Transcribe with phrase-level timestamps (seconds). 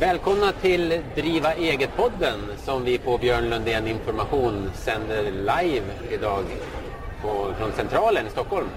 [0.00, 6.44] Välkomna till Driva eget-podden som vi på Björn Lundén Information sänder live idag
[7.22, 8.68] på, från Centralen i Stockholm.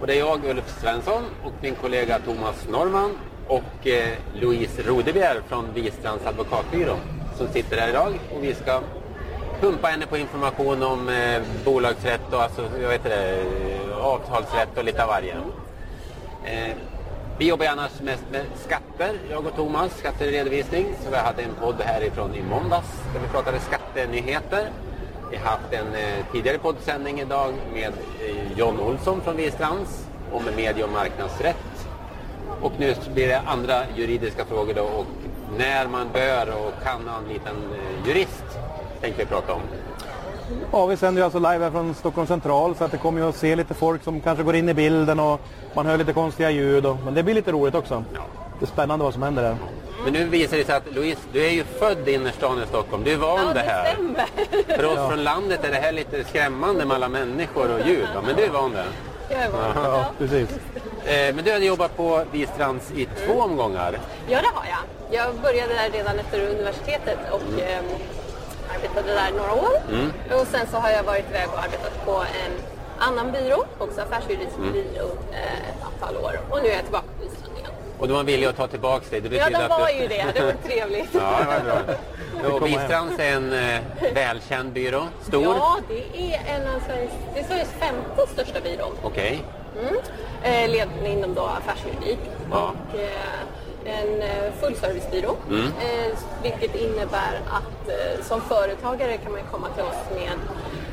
[0.00, 3.10] Och det är jag, Ulf Svensson, och min kollega Thomas Norman
[3.46, 6.96] och eh, Louise Rodebjer från Wistrands advokatbyrå
[7.36, 8.18] som sitter här idag.
[8.34, 8.80] Och vi ska
[9.60, 14.84] pumpa henne på information om eh, bolagsrätt och alltså, jag vet det, eh, avtalsrätt och
[14.84, 15.34] lite av varje.
[16.44, 16.76] Eh,
[17.38, 20.86] vi jobbar annars mest med skatter, jag och Thomas, skatteredovisning.
[21.04, 24.70] Så vi hade en podd härifrån i måndags där vi pratade skattenyheter.
[25.30, 27.92] Vi har haft en eh, tidigare poddsändning idag med
[28.28, 31.88] eh, John Olsson från Wistrands om medie och marknadsrätt.
[32.60, 35.06] Och nu blir det andra juridiska frågor då och
[35.58, 38.44] när man bör och kan anlita en eh, jurist
[39.00, 39.62] tänkte vi prata om.
[40.72, 43.28] Ja, vi sänder ju alltså live här från Stockholm central så att det kommer ju
[43.28, 45.40] att se lite folk som kanske går in i bilden och
[45.74, 46.86] man hör lite konstiga ljud.
[46.86, 48.04] Och, men det blir lite roligt också.
[48.14, 48.20] Ja.
[48.58, 49.56] Det är spännande vad som händer där.
[50.04, 53.04] Men nu visar det sig att Louise, du är ju född i innerstan i Stockholm.
[53.04, 53.84] Du är van Ja, det här.
[53.84, 54.76] det stämmer.
[54.76, 58.08] För oss från landet är det här lite skrämmande med alla människor och ljud.
[58.26, 58.84] Men du är van det.
[59.30, 59.60] Jag är van.
[59.84, 60.48] Ja, precis.
[61.04, 63.98] Eh, men du hade jobbat på Wistrands i två omgångar.
[64.28, 64.78] Ja, det har jag.
[65.20, 67.80] Jag började där redan efter universitetet och eh,
[68.74, 69.74] arbetade där några år.
[70.40, 72.12] Och sen så har jag varit iväg och arbetat på
[72.44, 72.52] en
[72.98, 76.40] annan byrå, också affärsjuridisk byrå, eh, ett antal år.
[76.50, 77.70] Och nu är jag tillbaka på Wistrand igen.
[77.98, 79.20] Och de var villiga att ta tillbaka dig.
[79.20, 79.92] Det Ja, betyder de att var du...
[79.94, 80.24] ju det.
[80.34, 81.08] Det var trevligt.
[81.14, 81.94] Ja, det var bra.
[82.54, 83.80] Och Wistrands är en eh,
[84.14, 85.02] välkänd byrå.
[85.22, 85.42] Stor.
[85.44, 88.92] Ja, det är en av Sveriges, det är Sveriges femte största byrå.
[89.02, 89.42] Okej.
[89.80, 89.94] Mm.
[90.42, 92.18] Eh, ledning inom då affärsjuridik
[92.50, 92.56] Ja.
[92.90, 93.08] och eh,
[93.88, 95.36] en eh, fullservicebyrå.
[95.50, 95.64] Mm.
[95.66, 100.32] Eh, vilket innebär att eh, som företagare kan man komma till oss med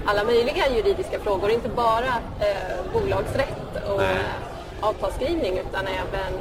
[0.05, 2.13] alla möjliga juridiska frågor, inte bara
[2.93, 4.17] bolagsrätt och Nej.
[4.81, 6.33] avtalsskrivning utan även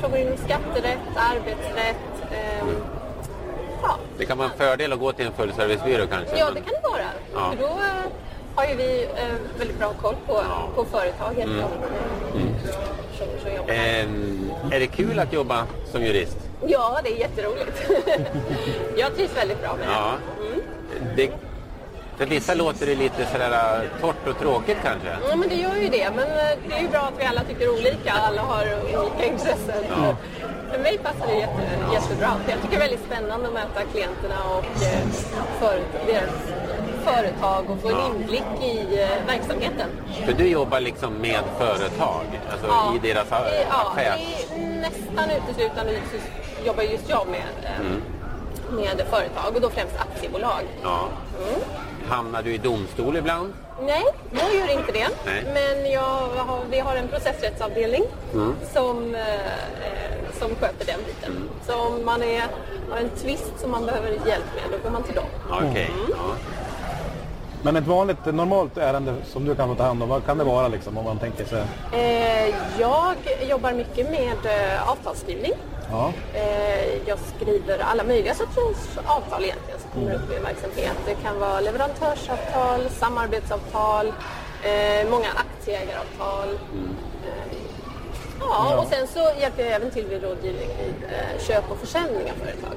[0.00, 2.30] frågor inom skatterätt, arbetsrätt.
[2.30, 2.68] Eh,
[3.82, 3.96] ja.
[4.18, 6.38] Det kan vara en fördel att gå till en fullservicebyrå kanske.
[6.38, 7.08] ja, men- det kan det vara.
[7.34, 7.50] Ja.
[7.56, 7.80] För då
[8.54, 9.08] har ju vi
[9.58, 10.42] väldigt bra koll på,
[10.74, 11.44] på företaget.
[11.44, 11.64] Mm.
[11.64, 12.40] Och, eh,
[13.18, 14.00] som, som jobbar här.
[14.02, 16.36] Ehm, är det kul att jobba som jurist?
[16.66, 17.90] Ja, det är jätteroligt.
[18.96, 19.92] jag trivs väldigt bra med det.
[19.92, 20.14] Ja.
[21.16, 21.30] Det,
[22.18, 25.08] för vissa låter det lite sådär äh, torrt och tråkigt kanske.
[25.28, 26.10] Ja, men det gör ju det.
[26.16, 28.12] Men eh, det är ju bra att vi alla tycker olika.
[28.12, 29.84] Alla har olika intressen.
[29.88, 30.16] Ja.
[30.72, 31.62] För mig passar det jätte,
[31.92, 32.30] jättebra.
[32.48, 35.08] Jag tycker det är väldigt spännande att möta klienterna och eh,
[35.60, 36.57] för, deras
[37.14, 39.88] företag och få en inblick i eh, verksamheten.
[40.26, 43.44] För du jobbar liksom med företag, alltså i deras ja,
[43.96, 45.92] det är nästan uteslutande
[46.64, 48.02] jobbar just jag med, eh, Mm.
[48.76, 50.62] med företag och då främst aktiebolag.
[50.82, 51.08] Ja.
[52.08, 53.52] Hamnar du i domstol ibland?
[53.82, 55.08] Nej, jag gör inte det.
[55.26, 55.44] Nej.
[55.54, 56.00] Men jag
[56.46, 58.02] har, vi har en processrättsavdelning
[58.32, 58.54] Mm.
[58.72, 59.22] som, eh,
[60.38, 61.36] som sköter den biten.
[61.36, 61.48] Mm.
[61.66, 62.42] Så om man är,
[62.90, 65.24] har en tvist som man behöver hjälp med, då går man till dem.
[65.50, 65.90] Ja, Okej.
[65.94, 66.10] Mm.
[66.10, 66.34] Ja.
[67.68, 70.44] Men ett vanligt normalt ärende som du kan få ta hand om, vad kan det
[70.44, 71.62] vara liksom om man tänker sig?
[71.92, 73.14] Eh, jag
[73.48, 75.52] jobbar mycket med eh, avtalsskrivning.
[75.90, 76.12] Ja.
[76.34, 80.96] Eh, jag skriver alla möjliga sorters avtal egentligen som kommer upp i en verksamhet.
[81.06, 84.06] Det kan vara leverantörsavtal, samarbetsavtal,
[84.62, 86.48] eh, många aktieägaravtal.
[87.24, 87.56] Eh,
[88.40, 92.22] ja, och sen så hjälper jag även till vid rådgivning vid eh, köp och försäljning
[92.32, 92.76] av företag.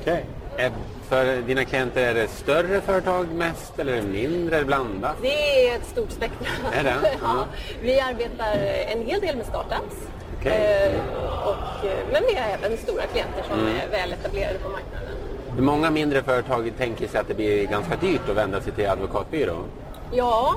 [0.00, 0.26] Okej.
[0.56, 0.72] Är-
[1.12, 5.16] För dina klienter är det större företag mest eller är det mindre eller blandat?
[5.22, 6.66] Det är ett stort spektrum.
[6.72, 6.94] Är det?
[7.02, 7.18] ja.
[7.22, 7.44] Ja.
[7.82, 8.52] Vi arbetar
[8.86, 9.96] en hel del med startups.
[10.44, 10.52] Mm.
[10.52, 11.00] Eh,
[11.44, 15.16] och, eh, men vi har även stora klienter som är väl etablerade på marknaden.
[15.58, 19.64] Många mindre företag tänker sig att det blir ganska dyrt att vända sig till advokatbyrå.
[20.12, 20.54] Ja,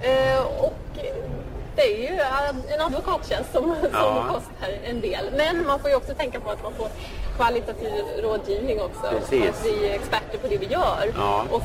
[0.00, 0.98] eh, och
[1.76, 2.20] det är ju
[2.74, 4.24] en advokattjänst som, som Ja.
[4.28, 5.24] kostar en del.
[5.36, 6.88] Men man får ju också tänka på att man får
[7.36, 7.92] kvalitativ
[8.22, 9.00] rådgivning också.
[9.18, 9.48] Precis.
[9.48, 11.12] Att vi är experter på det vi gör.
[11.16, 11.44] Ja.
[11.50, 11.62] Och,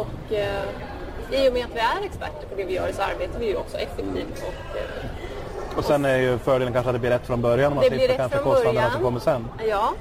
[0.00, 3.38] och eh, i och med att vi är experter på det vi gör så arbetar
[3.38, 4.42] vi ju också effektivt.
[4.42, 7.84] Och, eh, Och sen är ju fördelen kanske att det blir rätt från början man
[7.84, 9.46] det blir slipper rätt kanske kostnaderna som kommer sen.
[9.68, 9.92] Ja.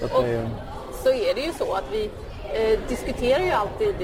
[0.00, 0.48] Så och är ju-
[1.02, 2.10] så är det ju så att vi
[2.52, 3.94] eh, diskuterar ju alltid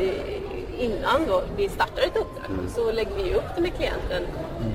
[0.78, 2.70] innan då vi startar ett uppdrag Mm.
[2.70, 4.22] så lägger vi upp det med klienten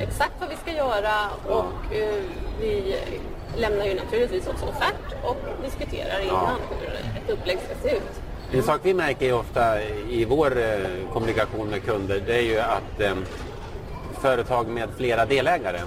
[0.02, 1.16] exakt vad vi ska göra
[1.48, 2.24] och eh,
[2.62, 2.96] vi
[3.58, 8.22] lämnar ju naturligtvis också offert och diskuterar innan hur ett upplägg ska se ut.
[8.52, 13.00] En sak vi märker ofta i vår eh, kommunikation med kunder det är ju att
[13.02, 13.14] eh,
[14.22, 15.80] företag med flera delägare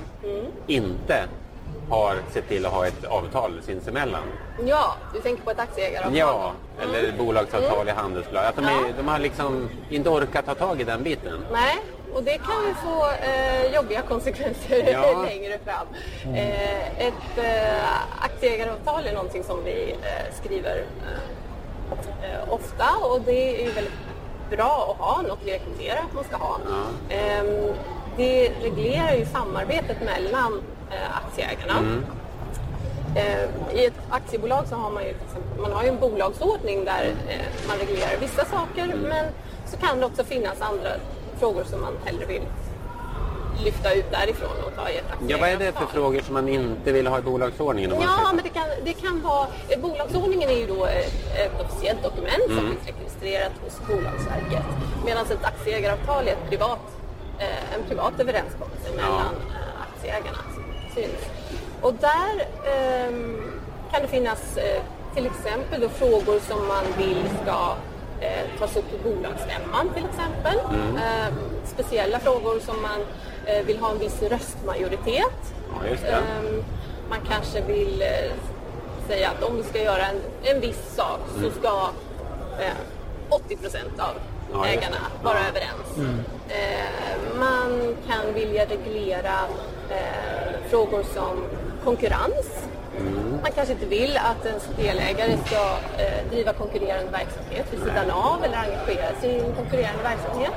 [0.66, 1.24] inte
[1.90, 4.22] har sett till att ha ett avtal sinsemellan.
[4.66, 6.16] Ja, du tänker på ett aktieägaravtal?
[6.16, 6.52] Ja,
[6.82, 8.44] eller bolagsavtal i handelsbolag.
[8.44, 8.84] Att de, är, Mm.
[8.86, 8.92] Ja.
[8.96, 11.44] de har liksom inte orkat ta tag i den biten.
[11.52, 11.76] Nej,
[12.14, 15.22] och det kan ju få eh, jobbiga konsekvenser Ja.
[15.26, 15.86] längre fram.
[16.34, 20.76] Eh, ett eh, aktieägaravtal är någonting som vi eh, skriver
[21.06, 23.92] eh, eh, ofta och det är ju väldigt
[24.50, 26.56] bra att ha, något vi rekommenderar att man ska ha.
[27.10, 27.74] Ehm,
[28.16, 30.62] det reglerar ju samarbetet mellan
[31.26, 31.74] aktieägarna.
[33.16, 37.14] Eh, I ett aktiebolag så har man ju, exempel, man har ju en bolagsordning där
[37.28, 37.36] eh,
[37.68, 39.26] man reglerar vissa saker men
[39.66, 40.90] så kan det också finnas andra
[41.38, 42.42] frågor som man hellre vill
[43.64, 46.48] lyfta ut därifrån och ta i ett Ja, vad är det för frågor som man
[46.48, 47.90] inte vill ha i bolagsordningen?
[48.00, 49.46] Ja, men det kan, det kan vara...
[49.68, 54.64] eh, Bolagsordningen är ju då ett, ett officiellt dokument som finns registrerat hos Bolagsverket.
[55.04, 56.78] Medan ett aktieägaravtal är ett privat,
[57.38, 60.38] eh, en privat överenskommelse mellan eh, aktieägarna.
[60.94, 61.28] Syns.
[61.82, 63.42] Och där ehm,
[63.92, 64.82] kan det finnas eh,
[65.14, 67.74] till exempel då frågor som man vill ska
[68.20, 70.58] eh, tas upp i bolagsstämman till exempel.
[70.96, 71.34] Eh,
[71.64, 73.00] speciella frågor som man
[73.46, 75.54] eh, vill ha en viss röstmajoritet.
[76.04, 76.08] Ja.
[76.08, 76.64] Ehm,
[77.08, 78.32] man kanske vill eh,
[79.08, 81.88] säga att om vi ska göra en, en viss sak så ska
[82.64, 82.72] eh,
[83.28, 84.14] 80 procent av
[84.54, 85.48] Ja, ägarna vara Ja.
[85.48, 86.18] överens.
[86.48, 89.34] Eh, man kan vilja reglera
[89.90, 91.44] eh, frågor som
[91.84, 92.68] konkurrens.
[93.42, 95.62] Man kanske inte vill att ens delägare ska
[96.02, 100.52] eh, driva konkurrerande verksamhet vid sidan av eller engagera sig i en konkurrerande verksamhet.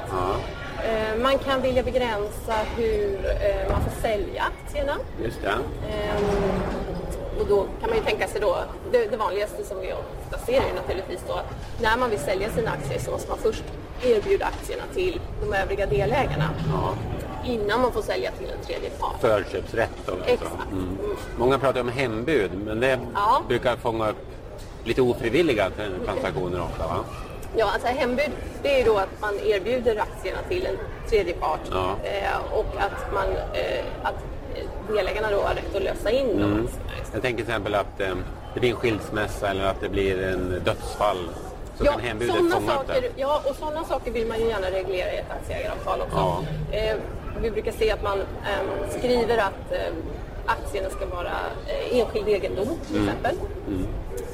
[0.87, 4.93] Eh, man kan vilja begränsa hur eh, man får sälja aktierna.
[5.23, 5.49] Just det.
[5.49, 6.23] Ehm,
[7.39, 8.57] och då kan man ju tänka sig då,
[8.91, 12.19] det, det vanligaste som vi ofta ser är ju naturligtvis då att när man vill
[12.19, 13.63] sälja sina aktier så måste man först
[14.03, 16.49] erbjuda aktierna till de övriga delägarna.
[17.45, 19.21] Innan man får sälja till en tredje part.
[19.21, 20.31] Förköpsrätt och så.
[20.33, 20.71] Exakt.
[20.71, 20.97] Mm.
[21.37, 23.41] Många pratar om hembud, men det Ja.
[23.47, 24.17] brukar fånga upp
[24.83, 25.69] lite ofrivilliga
[26.05, 26.95] transaktioner ofta va?
[27.57, 28.31] Ja, alltså hembud
[28.63, 30.77] det är då att man erbjuder aktierna till en
[31.09, 31.95] tredje part Ja.
[32.03, 34.13] eh, och att, man, eh, att
[34.55, 36.43] eh, delägarna då har rätt att lösa in Mm.
[36.43, 36.69] aktierna.
[37.13, 38.15] Jag tänker till exempel att eh,
[38.53, 41.17] det blir en skilsmässa eller att det blir en dödsfall.
[41.77, 43.01] Så kan hembudet fånga upp det.
[43.15, 46.17] ja, och sådana saker vill man ju gärna reglera i ett aktieägaravtal också.
[46.17, 46.43] Ja.
[47.41, 49.93] Vi brukar se att man eh, skriver att eh,
[50.45, 51.31] aktierna ska vara
[51.67, 53.07] eh, enskild egendom till Mm.
[53.07, 53.35] exempel.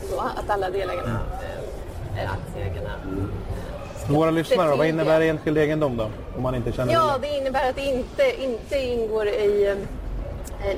[0.10, 2.90] Så att alla delägarna eh, är aktieägarna.
[4.10, 6.10] Våra lyssnare vad innebär enskild egendom då?
[6.38, 9.68] Om man inte känner Ja, till det innebär att det inte, inte ingår i...
[9.68, 9.76] Eh,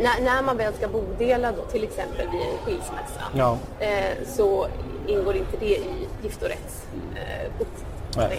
[0.01, 3.57] när, när man väl ska bodela då, till exempel vid en skilsmässa, Ja.
[3.79, 4.67] eh, så
[5.07, 6.83] ingår inte det i giftorätts...
[7.15, 8.31] Eh.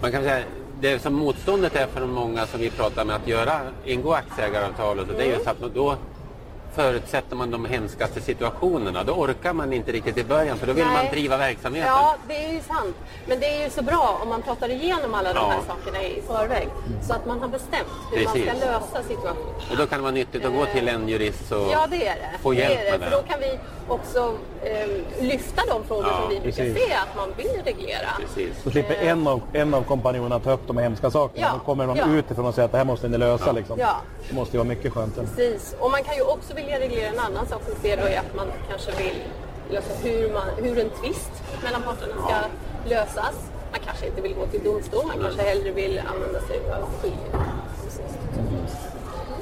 [0.00, 0.42] Man kan säga
[0.80, 4.98] det som motståndet är för de många som vi pratar med att göra, ingå aktieägaravtal
[4.98, 5.96] och så, det är just att då
[6.74, 9.04] förutsätter man de hemskaste situationerna.
[9.04, 10.94] Då orkar man inte riktigt i början för då vill Nej.
[11.02, 11.88] man driva verksamheten.
[11.92, 12.96] Ja, det är ju sant.
[13.26, 15.48] Men det är ju så bra om man pratar igenom alla de Ja.
[15.50, 16.68] här sakerna i förväg.
[17.02, 18.48] Så att man har bestämt hur man Precis.
[18.48, 19.54] ska lösa situationen.
[19.70, 22.14] Och då kan det vara nyttigt att gå till en jurist och Ja, det är
[22.14, 22.38] det.
[22.42, 22.98] få hjälp det är det.
[22.98, 23.22] med För det.
[23.22, 23.58] då kan vi
[23.88, 24.34] också
[25.20, 26.86] lyfta de frågor Ja, som vi brukar precis.
[26.88, 28.08] se att man vill reglera.
[28.20, 28.62] Precis.
[28.62, 31.46] Så slipper en av, en av kompanjonerna ta upp de hemska sakerna.
[31.46, 32.06] Ja, Då kommer de ja.
[32.18, 33.52] utifrån och säger att det här måste ni lösa.
[33.52, 33.78] Liksom.
[33.80, 33.96] Ja.
[34.28, 35.14] Det måste ju vara mycket skönt.
[35.16, 35.76] Precis.
[35.80, 38.34] Och man kan ju också vilja reglera en annan sak som ser då är att
[38.36, 39.16] man kanske vill
[39.70, 41.30] lösa hur, man, hur en tvist
[41.64, 42.34] mellan parterna ska
[42.94, 43.34] lösas.
[43.70, 47.26] Man kanske inte vill gå till domstol, man kanske hellre vill använda sig av skilje.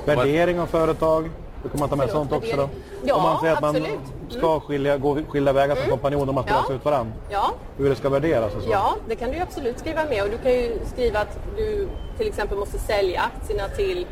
[0.05, 1.31] Värdering av företag.
[1.65, 2.69] Då kan man ta med Förlåt, sånt också då.
[3.05, 3.99] Ja, Om man säger att man absolut.
[4.39, 6.61] ska skilja, gå skilda vägar som kompanjoner om man ska Ja.
[6.61, 7.13] lösa ut varandra.
[7.31, 8.71] Ja, Hur det ska värderas och så.
[8.71, 10.23] Ja, det kan du absolut skriva med.
[10.23, 14.07] Och du kan ju skriva att du till exempel måste sälja aktierna till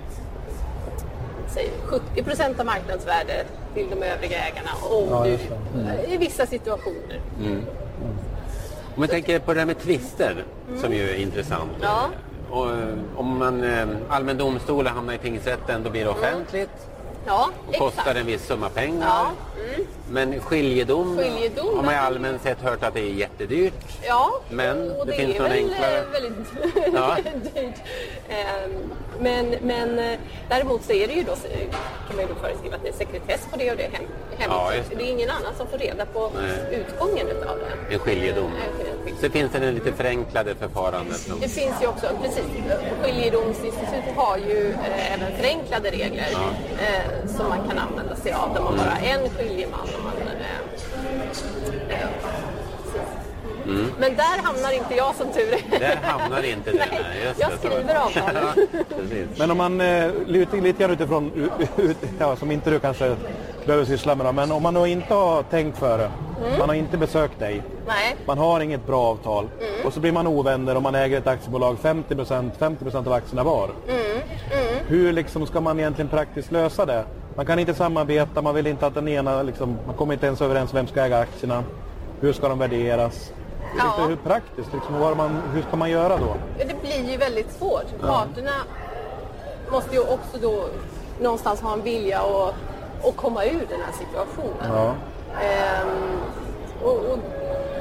[1.49, 5.39] säg, 70 procent av marknadsvärdet till de övriga ägarna om Ja, du,
[5.83, 6.15] det.
[6.15, 7.21] i vissa situationer.
[8.97, 10.45] Om vi tänker på det här med tvister
[10.81, 11.71] som ju är intressant.
[11.77, 11.83] Mm.
[11.83, 12.03] Ja.
[12.51, 12.77] Och, eh,
[13.17, 16.71] om man eh, allmän domstol och hamnar i tingsrätten då blir det offentligt
[17.27, 18.17] Ja, och kostar exakt.
[18.19, 19.07] en viss summa pengar.
[19.09, 19.31] Ja,
[20.11, 23.75] Men skiljedom, Skiljedom, har man ju allmänt sett hört att det är jättedyrt.
[24.03, 25.99] Ja, Men och det det, finns är väl enklare.
[25.99, 26.49] eh, väldigt
[26.95, 27.17] Ja.
[27.55, 27.75] dyrt.
[28.29, 31.33] Ehm, Men, men eh, däremot så är det ju då,
[32.09, 34.03] kan man ju då föreskriva att det är sekretess på det och det är hem,
[34.39, 34.79] Ja, hemligt.
[34.79, 34.97] just det.
[34.97, 36.81] det är ingen annan som får reda på Nej.
[36.81, 37.95] utgången utav det.
[37.95, 38.45] En skiljedom.
[38.45, 38.92] Eh, en skiljedom.
[39.21, 41.17] Så finns det det lite förenklade förfarandet.
[41.17, 42.45] som- Det finns ju också, precis,
[43.03, 46.27] skiljedomsinstitutet har ju eh, även förenklade regler
[46.81, 48.55] eh, som man kan använda sig av.
[48.55, 49.81] Där man bara har en skiljeman.
[49.99, 52.09] Och man, eh, eh,
[52.85, 53.09] precis.
[53.99, 55.79] Men där hamnar inte jag som tur är.
[55.81, 56.79] Där hamnar inte du.
[56.79, 56.89] Nej,
[57.41, 57.95] jag det, skriver.
[57.95, 58.11] Ja,
[58.89, 59.39] precis.
[59.39, 63.17] Men om man, eh, lite, lite grann utifrån, ut, ja, som inte du kanske
[63.67, 65.79] behöver syssla med, då, men om man då inte har tänkt
[66.43, 68.17] före, man har inte besökt dig, Nej.
[68.27, 69.49] man har inget bra avtal
[69.85, 73.71] och så blir man ovänner och man äger ett aktiebolag 50%, 50% av aktierna var.
[74.87, 77.05] Hur liksom ska man egentligen praktiskt lösa det?
[77.37, 80.41] Man kan inte samarbeta, man vill inte att den ena, liksom, man kommer inte ens
[80.41, 81.65] överens om vem ska äga aktierna.
[82.21, 83.33] Hur ska de värderas?
[83.79, 84.05] Ja.
[84.09, 86.35] Hur praktiskt, liksom, vad man, hur ska man göra då?
[86.59, 88.01] Det blir ju väldigt svårt.
[88.01, 88.53] Parterna
[89.73, 90.65] måste ju också då
[91.23, 92.55] någonstans ha en vilja att,
[93.05, 94.73] att komma ur den här situationen.
[94.75, 94.95] Ja.
[95.41, 96.21] Ehm,
[96.83, 97.19] och, och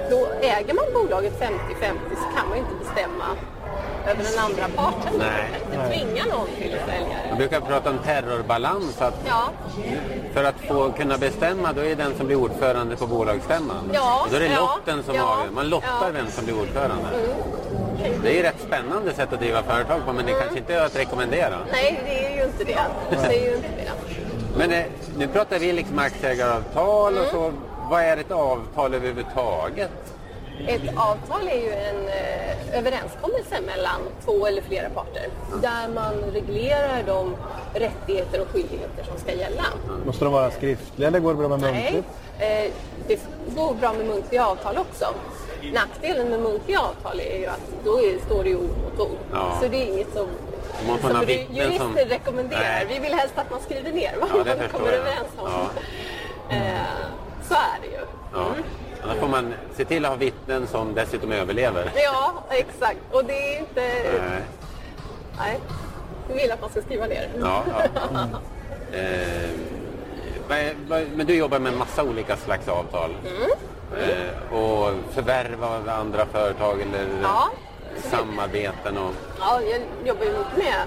[0.09, 1.49] då äger man bolaget 50-50
[2.15, 3.25] så kan man ju inte bestämma
[4.07, 5.13] över den andra parten.
[5.17, 5.49] Nej.
[5.51, 7.35] Man kan inte tvinga någon till att sälja Man det.
[7.37, 9.01] brukar prata om terrorbalans.
[9.01, 9.49] Att Ja,
[10.33, 13.91] för att få kunna bestämma då är den som blir ordförande på bolagsstämman.
[13.93, 15.51] Ja, Och då är det ja, lotten som ja, avgör.
[15.51, 16.09] Man lottar ja.
[16.13, 17.07] vem som blir ordförande.
[18.23, 20.85] Det är ju rätt spännande sätt att driva företag på men det kanske inte är
[20.85, 21.57] att rekommendera.
[21.71, 22.79] nej det är ju inte det.
[23.09, 23.91] Det är ju inte det.
[24.61, 24.85] Men eh,
[25.17, 27.53] nu pratar vi liksom aktieägaravtal och så.
[27.89, 29.91] Vad är ett avtal överhuvudtaget?
[30.67, 35.27] Ett avtal är ju en eh, överenskommelse mellan två eller flera parter
[35.61, 37.35] där man reglerar de
[37.73, 39.63] rättigheter och skyldigheter som ska gälla.
[40.05, 42.07] Måste de vara skriftliga eller går det bra med Nej, muntligt?
[42.39, 42.71] eh,
[43.07, 43.19] det
[43.55, 45.05] går bra med muntliga avtal också.
[45.73, 49.17] Nackdelen med muntliga avtal är ju att då är, står det ju ord mot ord.
[49.31, 49.57] Ja.
[49.61, 50.27] Så det är inget som,
[50.87, 52.61] Man som vittnen jurister som- rekommenderar.
[52.61, 52.85] Nej.
[52.89, 54.95] Vi vill helst att man skriver ner vad Ja, man kommer jag.
[54.95, 55.49] överens om.
[55.51, 55.69] Ja.
[56.55, 56.61] Eh,
[57.47, 58.01] så är det ju.
[58.33, 58.45] Ja.
[59.03, 61.91] Annars får man se till att ha vittnen som dessutom överlever.
[61.95, 62.97] Ja, exakt.
[63.11, 63.81] Och det är inte...
[63.83, 64.21] Eh,
[65.37, 65.59] Nej.
[66.27, 67.29] Vi vill att man ska skriva ner.
[67.41, 68.09] Ja, ja.
[68.97, 69.49] Eh,
[71.15, 73.15] men du jobbar med en massa olika slags avtal.
[73.97, 77.49] Eh, och förvärv av andra företag eller Ja.
[77.97, 79.11] Samarbeten och...
[79.39, 80.81] Ja, jag jobbar ju mycket med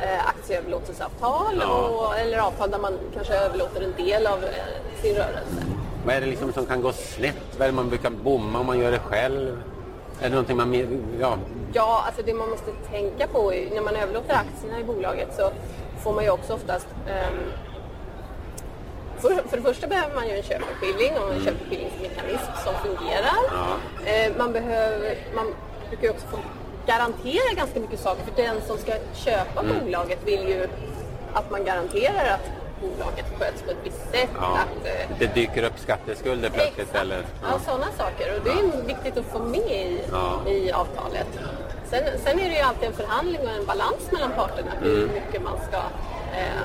[0.00, 1.88] eh, aktieöverlåtelseavtal Ja.
[1.88, 4.50] och, eller avtal där man kanske överlåter en del av eh,
[5.02, 5.62] sin rörelse.
[6.06, 7.36] Vad är det liksom som kan gå snett?
[7.58, 9.62] Vad är det man brukar bomma om man gör det själv?
[10.20, 10.74] Är det någonting man...
[11.20, 11.38] Ja,
[11.72, 15.50] Ja, alltså det man måste tänka på är, när man överlåter aktierna i bolaget så
[16.02, 17.52] får man ju också oftast ehm,
[19.18, 23.38] för, för det första behöver man ju en köpeskilling och en köpeskillingsmekanism som fungerar.
[24.04, 25.46] Eh, man, behöver, man
[25.88, 26.38] brukar ju också få
[26.86, 30.68] garantera ganska mycket saker för den som ska köpa bolaget vill ju
[31.34, 32.46] att man garanterar att
[32.80, 34.28] bolaget sköts på ett visst sätt.
[34.40, 34.58] ja.
[34.58, 37.00] Att, eh, Det dyker upp skatteskulder plötsligt Exakt.
[37.04, 37.22] eller...
[37.42, 38.36] Ja, sådana saker.
[38.36, 40.50] Och det är viktigt att få med i, Ja.
[40.50, 41.26] i avtalet.
[41.90, 45.14] Sen, sen är det ju alltid en förhandling och en balans mellan parterna hur Mm.
[45.14, 45.76] mycket man ska
[46.38, 46.62] eh,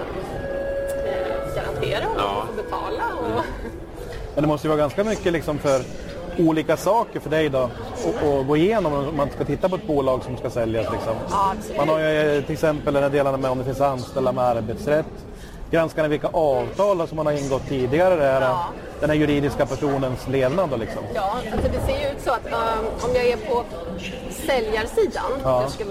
[1.05, 2.45] eh, garantera och Ja.
[2.55, 3.03] betala.
[3.19, 3.45] Och,
[4.35, 5.81] Men det måste ju vara ganska mycket liksom för
[6.39, 10.23] olika saker för dig då att gå igenom om man ska titta på ett bolag
[10.23, 10.91] som ska säljas.
[10.91, 11.15] Liksom.
[11.29, 11.53] Ja.
[11.77, 14.43] Man har ju eh, till exempel den här delarna med om det finns anställda med
[14.43, 15.05] arbetsrätt.
[15.71, 18.65] Granskar ni vilka avtal som man har ingått tidigare, det här, Ja.
[18.99, 21.01] den här juridiska personens levnad då liksom.
[21.15, 23.63] Ja, alltså det ser ju ut så att um, om jag är på
[24.47, 25.61] säljarsidan, Ja.
[25.61, 25.83] jag ska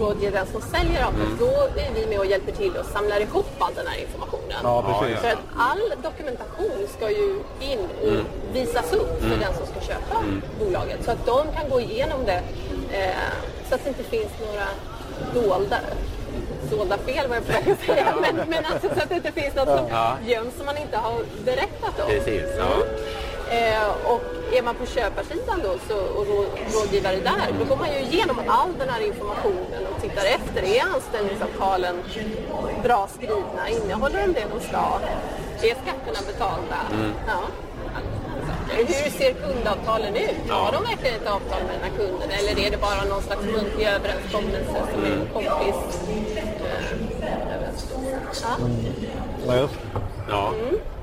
[0.00, 3.46] rådge den som säljer avtalet, då är vi med och hjälper till och samlar ihop
[3.58, 4.43] all den här informationen.
[4.62, 5.20] Ja, precis.
[5.20, 10.24] För att all dokumentation ska ju in och visas upp för den som ska köpa
[10.58, 11.04] bolaget.
[11.04, 12.42] Så att de kan gå igenom det
[12.92, 13.14] eh,
[13.68, 14.66] så att det inte finns några
[15.34, 15.76] dolda
[16.70, 18.14] dolda fel vad jag försöker säga.
[18.20, 19.88] Men, men alltså så att det inte finns något som
[20.26, 22.06] göms som man inte har berättat om.
[22.06, 22.76] Precis, ja.
[23.50, 24.22] Eh, och
[24.52, 28.40] är man på köparsidan då så, och rå, rådgivare där, då går man ju igenom
[28.46, 30.62] all den här informationen och tittar efter.
[30.62, 31.96] Är anställningsavtalen
[32.82, 33.68] bra skrivna?
[33.68, 35.00] Innehåller de det de ska?
[35.62, 36.78] Är skatterna betalda?
[37.26, 37.40] Ja.
[38.76, 40.50] Hur ser kundavtalen ut?
[40.50, 43.42] Har de verkligen ett avtal med den här kunden eller är det bara någon slags
[43.42, 46.08] muntlig överenskommelse som en kompis
[47.20, 48.46] eh, överenskommelse?
[50.28, 50.52] Ja.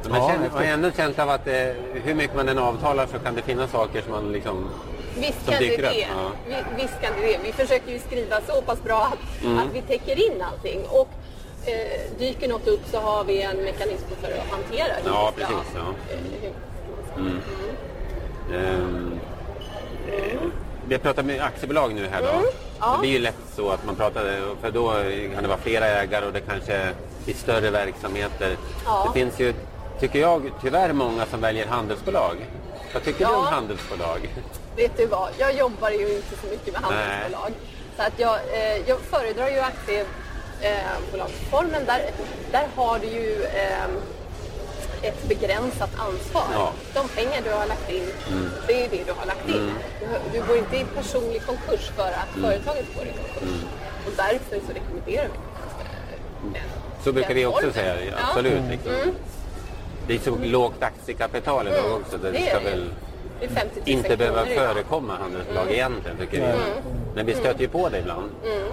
[0.04, 0.10] Ja.
[0.10, 1.54] Men Ja, känner, man har ändå en känsla av att eh,
[1.94, 4.70] hur mycket man än avtalar så kan det finnas saker som man liksom...
[5.18, 5.90] Visst kan det dyker det.
[5.90, 6.32] upp, ja.
[6.48, 7.40] Vi, visst kan det det.
[7.44, 9.58] Vi försöker ju skriva så pass bra att, Mm.
[9.60, 10.82] att vi täcker in allting.
[10.90, 11.10] Och
[11.66, 15.44] eh, dyker något upp så har vi en mekanism för att hantera hur Ja, vi
[15.44, 16.14] ska- precis, ja.
[16.14, 17.42] eh, hur-
[18.56, 19.20] Ehm,
[20.12, 20.40] eh,
[20.88, 22.28] vi pratar med aktiebolag nu här då.
[22.30, 22.44] Mm,
[22.80, 22.94] ja.
[22.94, 24.24] Det blir ju lätt så att man pratar,
[24.62, 24.92] för då
[25.34, 26.90] kan det vara flera ägare och det kanske
[27.26, 28.58] blir större verksamheter.
[28.86, 29.12] Ja.
[29.14, 29.54] Det finns ju,
[30.00, 32.36] tycker jag, tyvärr många som väljer handelsbolag.
[32.94, 33.38] Vad tycker du Ja.
[33.38, 34.30] om handelsbolag?
[34.76, 37.52] Vet du vad, jag jobbar ju inte så mycket med handelsbolag.
[37.98, 41.86] Så att jag, eh, jag föredrar ju aktiebolagsformen.
[41.86, 42.02] Där,
[42.52, 43.86] där har du ju eh,
[45.02, 46.48] ett begränsat ansvar.
[46.54, 46.72] Ja.
[46.94, 48.12] De pengar du har lagt in,
[48.68, 49.72] det är det du har lagt in.
[50.00, 50.08] Du,
[50.40, 53.62] du går inte i personlig konkurs för att företaget går i konkurs.
[54.06, 55.34] Och därför så rekommenderar vi
[57.04, 58.62] Så brukar vi också säga, absolut.
[58.70, 58.92] Liksom.
[60.08, 62.18] Det är så lågt aktiekapital idag också.
[62.18, 62.90] Det, Det ska väl
[63.40, 66.60] Det är 50 000 inte behöva förekomma handelsbolag egentligen tycker vi.
[67.16, 68.30] Men vi stöter ju på det ibland.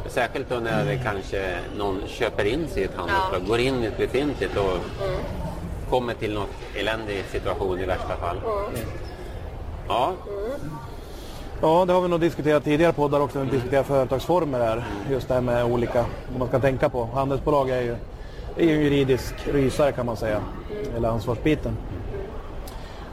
[0.08, 3.86] Särskilt då när det kanske någon köper in sig i ett handelsbolag, går in i
[3.86, 4.78] ett befintligt och
[5.90, 8.36] kommer till något eländig situation i värsta fall.
[9.88, 10.12] Ja,
[11.62, 14.84] Ja, det har vi nog diskuterat tidigare poddar också när vi diskuterar företagsformer här.
[15.10, 17.04] Just det här med olika, vad man ska tänka på.
[17.04, 17.96] Handelsbolag är ju,
[18.58, 20.40] är ju en juridisk rysare kan man säga.
[20.96, 21.76] Eller ansvarsbiten.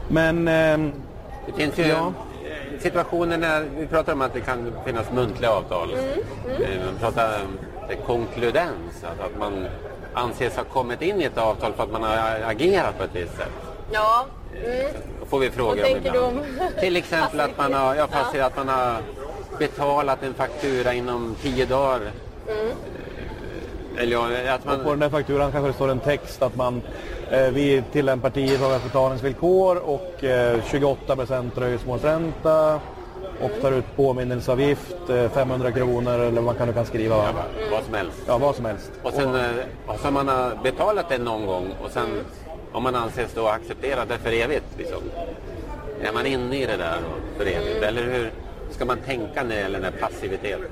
[0.08, 0.92] Men ehm,
[1.46, 2.12] det finns ju Ja.
[2.78, 5.90] situationer när vi pratar om att det kan finnas muntliga avtal.
[5.92, 9.66] Mm, Eh, Man pratar om det konkludens, att, att man
[10.14, 12.16] anses ha kommit in i ett avtal för att man har
[12.50, 13.52] agerat på ett visst sätt.
[13.92, 14.26] Ja,
[14.64, 14.86] mm.
[15.20, 16.18] Då får vi frågor om ibland.
[16.18, 16.40] om
[16.80, 18.46] Till exempel att man har, jag passerar Ja.
[18.46, 18.96] att man har
[19.58, 22.00] betalat en faktura inom tio dagar.
[22.48, 22.72] Mm.
[23.98, 24.84] Eller ja, att man...
[24.84, 26.82] på den där fakturan kanske det står en text att man
[27.30, 31.16] eh, vi tillämpar 10 dagars betalningsvillkor och eh, 28
[31.54, 32.80] dröjsmålsränta
[33.40, 37.16] och tar ut påminnelseavgift, eh, 500 kronor eller vad man kan, kan skriva.
[37.16, 37.32] Va?
[37.70, 38.22] Vad som helst.
[38.26, 38.92] Ja, vad som helst.
[39.02, 39.50] Och sen eh,
[39.86, 42.08] och så man har betalat det någon gång och sen
[42.72, 44.66] om man anses då acceptera det för evigt.
[44.78, 44.98] Liksom.
[46.02, 46.98] Är man inne i det där
[47.36, 47.82] för evigt?
[47.82, 48.30] Eller hur
[48.70, 50.68] ska man tänka när det gäller den här passiviteten?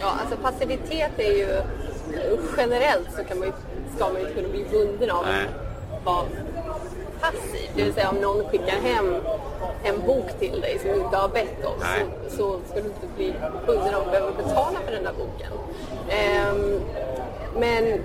[0.00, 1.48] Ja, alltså passivitet är ju
[2.56, 3.52] generellt så kan man ju,
[3.96, 5.46] ska man ju kunna bli bunden av Nej.
[5.98, 6.24] att vara
[7.20, 7.70] passiv.
[7.76, 9.14] Det vill säga om någon skickar hem
[9.84, 13.06] en bok till dig som du inte har bett om så, så ska du inte
[13.16, 13.34] bli
[13.66, 15.52] bunden av att behöva betala för den där boken.
[16.08, 16.80] Ehm,
[17.56, 18.00] men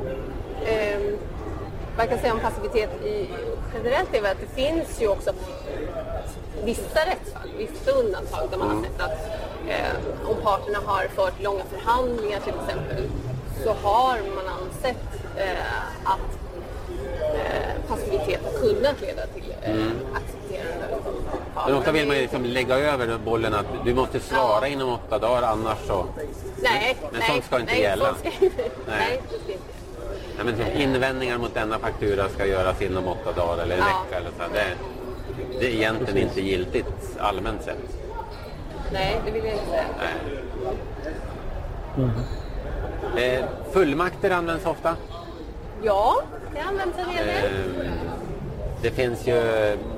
[1.97, 3.27] vad jag kan säga om passivitet i,
[3.73, 5.31] generellt är väl att det finns ju också
[6.63, 9.11] vissa rättsfall, vissa undantag där man har sett att
[9.67, 13.09] eh, om parterna har fört långa förhandlingar till exempel
[13.63, 14.97] så har man ansett
[15.37, 16.37] eh, att
[17.35, 19.75] eh, passivitet har kunnat leda till eh,
[20.13, 20.95] accepterande
[21.55, 24.67] av Men ofta vill man ju liksom lägga över bollen att du måste svara Ja.
[24.67, 26.05] inom åtta dagar annars så...
[26.61, 28.15] Nej, Men nej, sånt ska inte nej, gälla.
[28.19, 29.19] ska inte- Nej.
[29.47, 29.57] nej.
[30.35, 33.85] Nej, men typ invändningar mot denna faktura ska göras inom åtta dagar eller en Ja.
[33.85, 34.17] vecka.
[34.19, 34.53] Eller så.
[34.53, 34.65] Det,
[35.59, 37.77] det är egentligen inte giltigt allmänt sett.
[38.93, 39.85] Nej, det vill jag inte säga.
[41.95, 42.13] Nej.
[43.17, 44.95] Eh, fullmakter används ofta.
[45.83, 46.21] Ja,
[46.53, 47.35] det används en hel del.
[47.45, 47.91] Eh,
[48.81, 49.41] det finns ju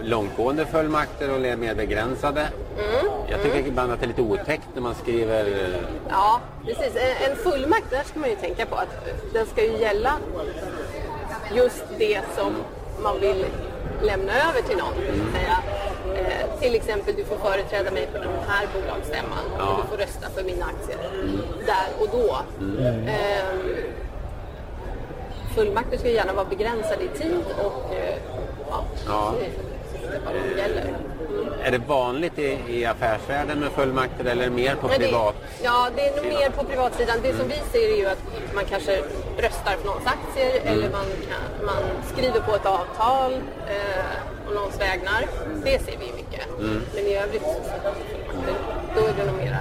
[0.02, 2.42] långtgående fullmakter och mer begränsade.
[2.78, 5.46] Mm, Jag tycker ibland att det är lite otäckt när man skriver...
[5.46, 6.96] eh, Ja, precis.
[6.96, 10.14] En, en fullmakt, där ska man ju tänka på att den ska ju gälla
[11.54, 12.54] just det som
[13.04, 13.46] man vill
[14.02, 14.94] lämna över till någon.
[15.34, 15.58] Säga,
[16.16, 19.66] eh, till exempel, du får företräda mig på den här bolagsstämman Ja.
[19.72, 20.98] och du får rösta för mina aktier
[21.66, 22.38] där och då.
[23.10, 23.76] Ehm,
[25.56, 28.16] fullmakter ska gärna vara begränsade i tid och eh,
[28.70, 29.34] ja, Ja.
[29.40, 30.84] det är vad de gäller.
[31.64, 35.36] Är det vanligt i, i affärsvärlden med fullmakter eller mer på Men det- privat?
[35.64, 37.18] Ja, det är nog mer på privatsidan.
[37.24, 38.24] Det som vi ser är ju att
[38.56, 38.98] man kanske
[39.38, 40.74] röstar för någons aktier Mm.
[40.74, 43.34] eller man, kan, man skriver på ett avtal
[43.68, 44.06] eh,
[44.48, 45.26] om någons vägnar.
[45.64, 46.48] Det ser vi mycket.
[46.60, 46.82] Mm.
[46.96, 47.56] Men i övrigt så
[48.96, 49.58] då är det nog mera.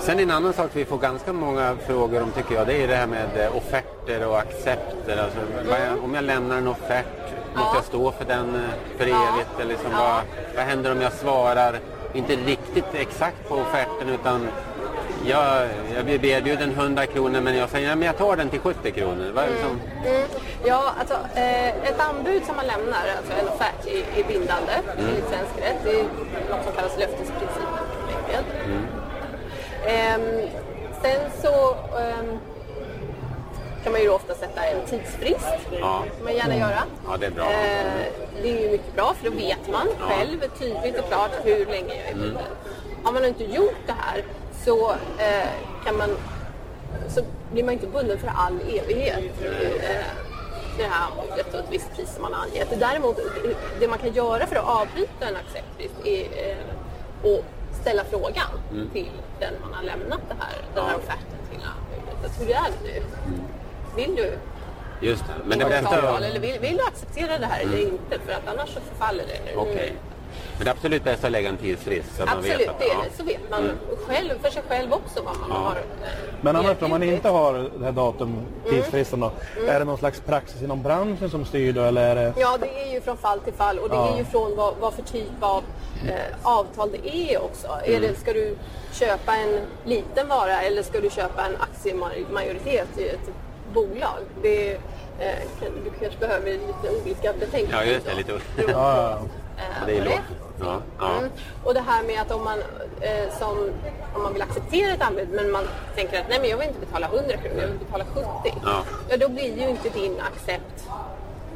[0.00, 2.94] Sen en annan sak vi får ganska många frågor om tycker jag, det är det
[2.94, 5.16] här med eh, offerter och accepter.
[5.24, 5.38] Alltså,
[5.70, 7.04] jag, om jag lämnar en offert,
[7.54, 7.72] måste Ja.
[7.74, 9.28] jag stå för den eh, för Ja.
[9.34, 9.50] evigt?
[9.60, 9.98] Eller liksom, Ja.
[9.98, 10.22] vad,
[10.56, 11.78] vad händer om jag svarar
[12.14, 14.48] inte riktigt exakt på offerten utan
[15.26, 18.60] jag, jag blir erbjuden 100 kronor men jag säger ja, men jag tar den till
[18.60, 19.30] 70 kronor.
[19.34, 20.28] Vad är det som, Mm.
[20.64, 25.08] Ja, alltså eh, ett anbud som man lämnar, alltså en offert, är, är bindande Mm.
[25.10, 25.76] enligt svensk rätt.
[25.84, 26.02] Det är
[26.50, 28.44] något som kallas löftesprincipen.
[28.64, 28.86] Mm.
[29.86, 30.48] Ehm,
[31.02, 32.38] sen så ehm,
[33.84, 35.48] kan man ju ofta sätta en tidsfrist.
[35.80, 36.04] Ja.
[36.16, 36.82] kan man gärna göra.
[37.10, 37.44] Ja, det är bra.
[37.44, 38.02] Eh,
[38.42, 41.94] det är ju mycket bra för då vet man själv tydligt och klart hur länge
[41.94, 42.20] jag är Mm.
[42.20, 42.42] bunden.
[43.04, 44.24] Har man inte gjort det här
[44.64, 45.48] så eh,
[45.84, 46.10] kan man
[47.08, 47.20] så
[47.52, 49.18] blir man inte bunden för all evighet.
[49.42, 50.04] Eh,
[50.78, 52.68] det här anbudet och ett visst pris som man har angett.
[52.80, 53.16] Däremot,
[53.80, 56.56] det- man kan göra för att avbryta en acceptbrist är eh,
[57.30, 57.44] att
[57.80, 58.50] ställa frågan
[58.92, 60.98] till den man har lämnat det här, den här Ja.
[60.98, 62.46] offerten till.
[62.46, 63.02] Hur är det nu?
[63.96, 64.38] Vill du
[65.06, 65.32] just det.
[65.44, 68.18] Men det avtal eller vill, vill du acceptera det här eller inte?
[68.26, 69.56] För att annars så förfaller det.
[69.56, 69.92] Okej.
[70.56, 72.78] Men det är absolut bäst att lägga en tidsfrist så att man Absolut, vet att...
[72.78, 73.04] det är ja.
[73.16, 73.70] Så vet man
[74.06, 75.72] själv, för sig själv också vad man har.
[75.72, 76.08] Eh,
[76.40, 78.36] Men annars om man inte har det här datum,
[78.70, 79.32] tidsfristen då,
[79.68, 82.34] är det någon slags praxis inom branschen som styr då eller är det...
[82.40, 84.14] Ja, det är ju från fall till fall och det Ja.
[84.14, 85.62] är ju från vad, vad för typ av
[86.08, 87.68] eh, avtal det är också.
[87.84, 88.56] Är det, ska du
[88.92, 93.30] köpa en liten vara eller ska du köpa en aktiemajoritet i ett
[93.74, 94.18] bolag?
[94.42, 94.78] Det, eh,
[95.84, 97.78] du kanske behöver lite olika betänkanden.
[97.88, 99.16] Ja, just det, lite- Ja, ja, eh,
[99.86, 100.20] Det är lågt.
[100.60, 101.18] Ja, ja.
[101.18, 101.30] Mm.
[101.64, 102.58] Och det här med att om man,
[103.00, 103.70] eh, som,
[104.14, 106.80] om man vill acceptera ett anbud men man tänker att nej men jag vill inte
[106.80, 108.54] betala 100 kronor, jag vill betala 70.
[108.64, 108.82] Ja.
[109.08, 110.86] Ja, då blir ju inte din accept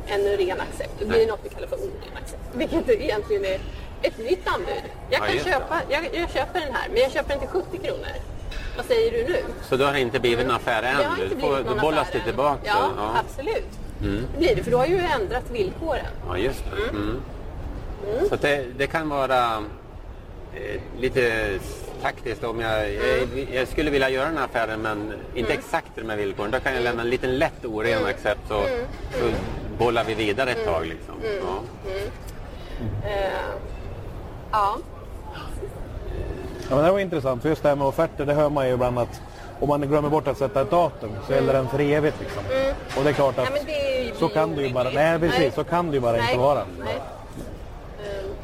[0.06, 0.90] en ren accept.
[0.98, 1.26] Det blir Nej.
[1.26, 2.42] något vi kallar för oren accept.
[2.52, 3.60] Vilket egentligen är
[4.02, 4.82] ett nytt anbud.
[5.10, 5.44] Jag Ja, kan det.
[5.44, 8.06] köpa, jag, jag köper den här men jag köper den till 70 kronor.
[8.76, 9.38] Vad säger du nu?
[9.68, 11.10] Så då har det inte blivit någon affär än?
[11.22, 12.60] Inte Du får, då bollas det tillbaka?
[12.64, 13.14] Ja, ja.
[13.26, 13.66] absolut.
[14.32, 16.06] Det blir det, för du har ju ändrat villkoren.
[16.28, 16.88] Ja, just det.
[16.90, 17.22] Mm.
[18.28, 19.64] Så att det, det kan vara
[20.54, 21.48] eh, lite
[22.02, 26.10] taktiskt om jag, jag, jag skulle vilja göra den här affären men inte exakt de
[26.10, 26.50] här villkoren.
[26.50, 28.62] Då kan jag lämna en liten lätt oren accept så,
[29.12, 29.30] så
[29.78, 30.86] bollar vi vidare ett tag.
[30.86, 31.14] Liksom.
[31.22, 31.62] Ja.
[33.04, 33.32] Eh,
[34.52, 34.78] ja.
[36.68, 38.74] Ja, men det var intressant, för just det här med offerter, det hör man ju
[38.74, 39.20] ibland att
[39.60, 42.16] om man glömmer bort att sätta ett datum så gäller den för evigt.
[42.20, 42.42] Liksom.
[42.96, 45.18] Och det är klart att men det är ju så kan det ju bara, nej
[45.18, 45.52] precis, Nej.
[45.54, 46.20] så kan det ju bara Nej.
[46.20, 46.64] inte vara.
[46.84, 47.00] Nej.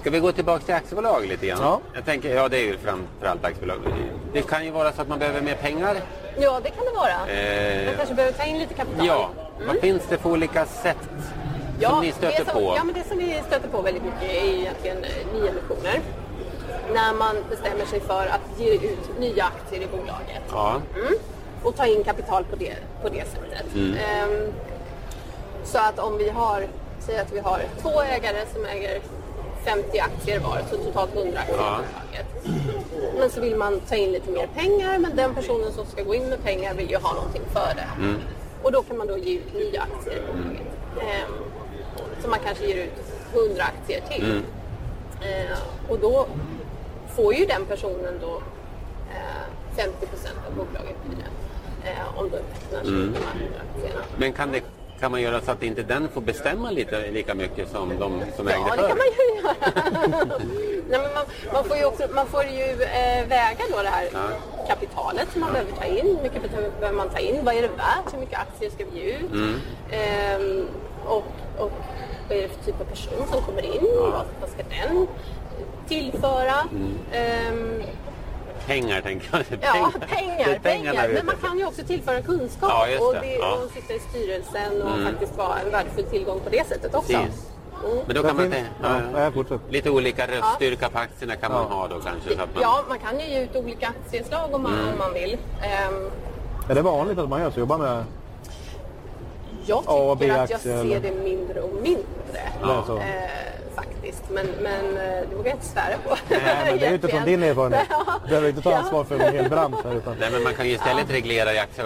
[0.01, 1.59] Ska vi gå tillbaka till aktiebolag lite grann?
[1.63, 1.81] Ja.
[1.95, 3.79] Jag tänker, ja det är ju framförallt aktiebolag.
[4.33, 5.97] Det kan ju vara så att man behöver mer pengar.
[6.41, 7.39] Ja, det kan det vara.
[7.41, 9.07] Eh, Man kanske behöver ta in lite kapital.
[9.07, 9.31] Ja,
[9.67, 10.97] vad finns det för olika sätt
[11.81, 12.75] som ni stöter det som, på?
[12.77, 16.01] Ja, men det som vi stöter på väldigt mycket är egentligen eh, nyemissioner.
[16.95, 20.43] När man bestämmer sig för att ge ut nya aktier i bolaget.
[20.51, 20.77] Ja.
[20.97, 21.15] Mm.
[21.63, 23.75] Och ta in kapital på det, på det sättet.
[23.75, 23.95] Mm.
[23.99, 24.53] Ehm,
[25.65, 26.67] så att om vi har,
[27.01, 29.01] säg att vi har två ägare som äger
[29.71, 31.79] 50 aktier var, så totalt 100 aktier i Ja.
[33.19, 36.15] Men så vill man ta in lite mer pengar, men den personen som ska gå
[36.15, 37.89] in med pengar vill ju ha någonting för det.
[38.05, 38.17] Mm.
[38.63, 40.67] Och då kan man då ge ut nya aktier i bolaget.
[41.01, 41.33] Ehm,
[42.23, 42.93] så man kanske ger ut
[43.35, 44.25] 100 aktier till.
[44.25, 44.43] Mm.
[45.23, 45.57] Ehm,
[45.89, 46.27] och då
[47.17, 48.43] får ju den personen då
[49.11, 51.91] eh, 50 procent av bolaget blir det.
[51.91, 53.13] Eh, om då tecknar sig Mm.
[53.13, 54.05] de här 100 aktierna.
[54.19, 54.63] Men kan, det,
[55.01, 58.49] kan man göra så att inte den får bestämma lite, lika mycket som de som
[58.49, 58.89] ägde Ja, det förr?
[58.89, 60.29] kan man ju göra.
[60.91, 64.09] Nej, men man, man får ju, också, man får ju eh, väga då det här
[64.69, 66.07] kapitalet som man behöver ta in.
[66.17, 67.45] Hur mycket behöver man ta in?
[67.45, 68.13] Vad är det värt?
[68.15, 69.31] Hur mycket aktier ska vi ge ut?
[69.33, 69.61] Mm.
[69.91, 70.67] Ehm,
[71.07, 71.25] och,
[71.59, 71.73] och
[72.29, 73.87] vad är det för typ av person som kommer in?
[74.01, 75.07] Vad, vad ska den
[75.89, 76.55] tillföra?
[76.73, 76.99] Mm.
[77.13, 77.83] Ehm,
[78.69, 79.45] Pengar tänker jag.
[79.63, 81.09] Ja, Det pengar, pengar.
[81.15, 83.21] Men man kan ju också tillföra kunskap Ja, just och, det.
[83.21, 83.53] det, Ja.
[83.55, 83.65] Mm.
[83.67, 87.13] och sitta i styrelsen och faktiskt vara en värdefull tillgång på det sättet också.
[87.13, 87.47] Precis.
[88.07, 88.53] Men då kan man
[88.83, 91.77] ja, ja, lite olika röststyrka på aktierna kan man Ja.
[91.77, 92.37] ha då kanske.
[92.37, 94.89] Så att man, Ja, man kan ju ge ut olika aktieslag om man, Mm.
[94.93, 95.39] om man vill.
[95.63, 96.11] Ehm,
[96.71, 97.61] Är det vanligt att man gör så?
[97.61, 98.05] Jobbar med
[99.67, 102.03] jag tycker att jag ser det mindre och mindre.
[102.33, 102.97] Det så.
[102.97, 103.05] Eh,
[103.83, 104.23] faktiskt.
[104.31, 106.17] Men, men eh, det vågar jag inte svära på.
[106.29, 107.87] Nej, men det är ju utifrån din erfarenhet.
[108.25, 109.95] Du behöver inte ta ansvar för en hel bransch här.
[109.95, 110.17] Utan...
[110.21, 111.85] Nej, men man kan ju istället reglera i aktie,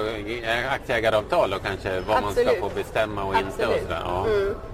[0.71, 2.61] aktieägaravtal och kanske vad man ska Absolut.
[2.61, 3.47] få bestämma och inte.
[3.47, 3.83] Och Absolut.
[3.83, 4.01] sådär.
[4.05, 4.27] Ja.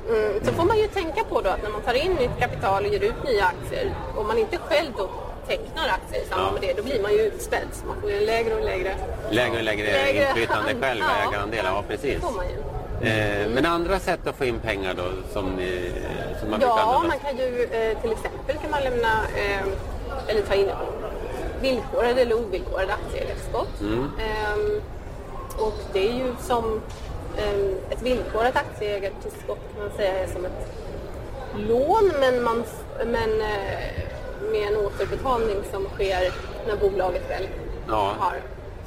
[0.09, 2.85] Mm, så får man ju tänka på då att när man tar in nytt kapital
[2.85, 5.09] och ger ut nya aktier, om man inte själv då
[5.47, 6.61] tecknar aktier i samband Ja.
[6.61, 7.69] med det, då blir man ju utspädd.
[7.73, 8.95] Så man får ju lägre och lägre...
[9.31, 11.29] Lägre och lägre, Lägre- inflytande själv, Ja.
[11.31, 11.71] ägarandelar.
[11.71, 12.15] Ja, precis.
[12.15, 12.57] Det får man ju.
[13.03, 15.93] Eh, men andra sätt att få in pengar då som, ni,
[16.41, 19.67] som man Ja, man kan ju eh, till exempel kan man lämna eh,
[20.27, 20.71] eller ta in
[21.63, 23.81] villkorade eller ovillkorade aktieägartillskott.
[23.81, 24.09] Mm.
[25.59, 26.81] Och det är ju som
[27.91, 30.73] ett villkorat aktieägartillskott kan man säga är som ett
[31.57, 32.65] lån men, man,
[33.07, 33.31] men
[34.51, 36.33] med en återbetalning som sker
[36.67, 37.49] när bolaget väl
[37.89, 38.13] Ja.
[38.19, 38.37] har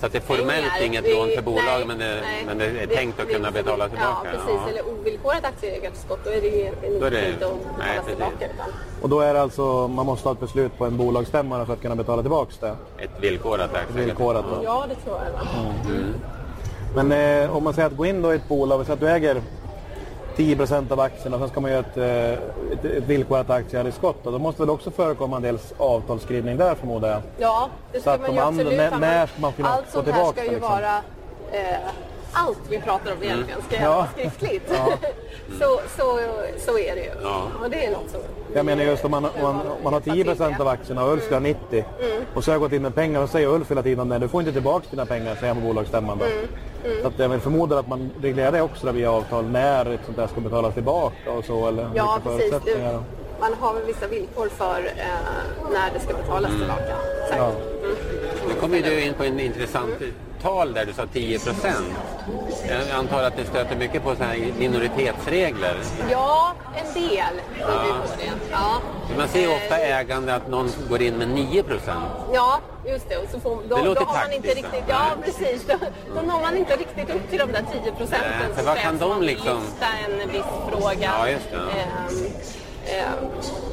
[0.02, 0.86] Så att det är formellt pengar.
[0.86, 2.44] inget Det- lån för bolag nej, men, det, nej.
[2.48, 4.08] men det är tänkt att kunna betala tillbaka?
[4.24, 4.62] Ja, precis.
[4.70, 6.20] Eller ovillkorat aktieägartillskott.
[6.24, 8.06] Då är det ju egentligen Då är inte det- tänkt att nej, betala precis.
[8.16, 8.46] tillbaka.
[8.46, 8.66] Utan,
[9.02, 11.82] Och då är det alltså, man måste ha ett beslut på en bolagsstämma för att
[11.82, 13.04] kunna betala tillbaka det.
[13.04, 13.70] Ett villkorat
[14.50, 14.62] då.
[14.64, 15.32] ja, det tror jag.
[15.32, 15.74] Va?
[16.96, 17.12] Men
[17.44, 19.42] eh, om man säger att gå in då i ett bolag, säger att du äger
[20.38, 24.24] 10% av aktierna och sen ska man göra ett, eh, ett, ett villkorat aktieägartillskott.
[24.24, 27.22] Då måste väl också förekomma en del avtalsskrivning där förmodar jag?
[27.38, 28.78] Ja, det Så ska att man ju andra- absolut.
[28.78, 30.72] när- ha, när men ska man kunna Allt få sånt här tillbaka ska ju liksom?
[30.72, 30.96] vara...
[31.52, 31.78] Eh,
[32.34, 33.82] allt vi pratar om egentligen ska Ja.
[33.82, 34.70] gälla skriftligt.
[35.60, 36.20] så, så,
[36.66, 37.12] så är det ju.
[37.24, 37.44] Ja.
[37.64, 38.20] Och det är något som...
[38.54, 41.24] Jag menar just om man, om man, om man har 10% av aktierna och Ulf
[41.26, 41.86] ska ha 90
[42.36, 44.28] och så har jag gått in med pengar och säger Ulf hela tiden nej du
[44.28, 46.26] får inte tillbaka dina pengar säger han på bolagsstämman då.
[47.02, 50.00] Så att jag vill förmoda att man reglerar det också då via avtal när ett
[50.06, 52.50] sånt där ska betalas tillbaka och så eller Ja, precis.
[52.52, 53.04] förutsättningar.
[53.40, 56.96] man har väl vissa villkor för eh, när det ska betalas tillbaka.
[57.24, 57.40] Exakt.
[57.42, 57.52] Ja.
[58.48, 59.94] Nu kommer du in på en intressant
[60.42, 61.88] tal där du sa 10 procent.
[62.70, 65.76] Jag antar att det stöter mycket på såna här minoritetsregler.
[66.12, 67.84] Ja, en del Ja.
[68.52, 68.82] Ja.
[69.18, 72.06] Man ser ju ofta ägande att någon går in med 9 procent.
[72.34, 73.18] Ja, just det.
[73.18, 74.96] Och så får, då, Det låter då har man inte riktigt, ja.
[75.10, 75.66] ja precis.
[75.68, 75.74] Då,
[76.16, 78.32] då når man inte riktigt upp till de där 10 procenten.
[78.40, 79.88] Nej, för vad kan de liksom- lyfta
[80.24, 81.12] en viss fråga.
[81.20, 81.58] Ja, just det.
[81.58, 82.26] Ehm,
[82.86, 83.32] ehm,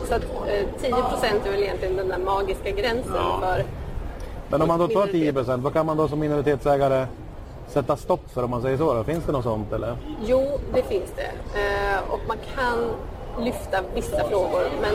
[0.09, 3.41] så att eh, 10 procent är väl egentligen den där magiska gränsen Ja.
[3.41, 3.65] för...
[4.51, 5.21] Men om man då tar Minoritet.
[5.21, 7.07] 10 procent, vad kan man då som minoritetsägare
[7.69, 8.95] sätta stopp för om man säger så?
[8.95, 9.05] Då?
[9.05, 9.97] Finns det något sånt eller?
[10.27, 11.59] Jo, det finns det.
[11.61, 12.91] Eh, och man kan
[13.45, 14.95] lyfta vissa frågor, men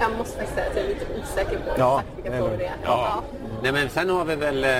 [0.00, 2.64] jag måste säga att jag är lite osäker på Ja, exakt vilka frågor det.
[2.66, 2.72] är.
[2.84, 3.22] Ja.
[3.62, 4.70] Nej, men sen har vi väl, eh,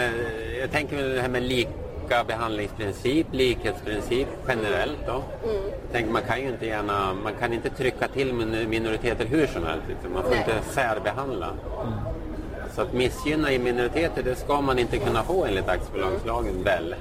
[0.60, 5.12] jag tänker väl det här med lika behandlingsprincip, likhetsprincip generellt då.
[5.12, 5.22] Mm.
[5.82, 9.46] Jag tänker, man kan ju inte gärna, man kan inte trycka till min- minoriteter hur
[9.46, 9.84] som helst.
[9.88, 10.12] Liksom.
[10.12, 10.38] Man får Nej.
[10.48, 11.46] inte särbehandla.
[12.80, 16.94] Så att missgynna i minoriteter, det ska man inte kunna få enligt aktiebolagslagen väl.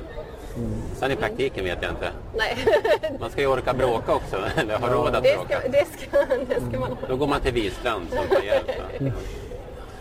[0.95, 2.09] Sen i praktiken vet jag inte.
[2.37, 2.57] Nej,
[3.19, 5.59] Man ska ju orka bråka också, eller ha råd att det bråka.
[5.59, 6.17] ska, det, ska,
[6.49, 6.97] det ska man ha.
[7.07, 8.71] Då går man till Wistrand som tar hjälp.
[8.99, 9.05] då.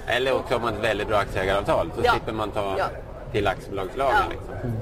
[0.07, 2.11] Eller också har man ett väldigt bra aktieägaravtal så Ja.
[2.12, 2.85] slipper man ta Ja.
[3.33, 4.17] till aktiebolagslagen.
[4.17, 4.31] Ja.
[4.31, 4.73] Liksom.